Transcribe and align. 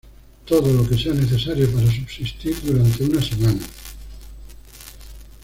Todo 0.47 0.73
lo 0.73 0.89
que 0.89 0.97
sea 0.97 1.13
necesario 1.13 1.71
para 1.71 1.85
subsistir 1.91 2.59
durante 2.63 3.03
una 3.03 3.21
semana. 3.21 3.61